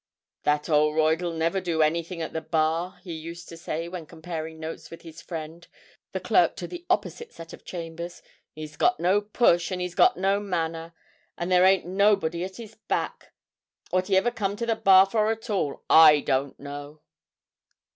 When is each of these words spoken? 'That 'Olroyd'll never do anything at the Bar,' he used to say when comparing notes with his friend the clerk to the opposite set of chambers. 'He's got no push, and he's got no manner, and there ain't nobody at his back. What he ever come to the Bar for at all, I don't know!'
'That 0.45 0.63
'Olroyd'll 0.67 1.31
never 1.37 1.61
do 1.61 1.83
anything 1.83 2.23
at 2.23 2.33
the 2.33 2.41
Bar,' 2.41 2.97
he 3.03 3.13
used 3.13 3.47
to 3.49 3.55
say 3.55 3.87
when 3.87 4.07
comparing 4.07 4.59
notes 4.59 4.89
with 4.89 5.03
his 5.03 5.21
friend 5.21 5.67
the 6.11 6.19
clerk 6.19 6.55
to 6.55 6.65
the 6.67 6.87
opposite 6.89 7.31
set 7.31 7.53
of 7.53 7.63
chambers. 7.63 8.23
'He's 8.51 8.77
got 8.77 8.99
no 8.99 9.21
push, 9.21 9.69
and 9.69 9.79
he's 9.79 9.93
got 9.93 10.17
no 10.17 10.39
manner, 10.39 10.95
and 11.37 11.51
there 11.51 11.65
ain't 11.65 11.85
nobody 11.85 12.43
at 12.43 12.55
his 12.57 12.73
back. 12.73 13.31
What 13.91 14.07
he 14.07 14.17
ever 14.17 14.31
come 14.31 14.55
to 14.55 14.65
the 14.65 14.75
Bar 14.75 15.05
for 15.05 15.29
at 15.31 15.51
all, 15.51 15.83
I 15.87 16.21
don't 16.21 16.59
know!' 16.59 17.01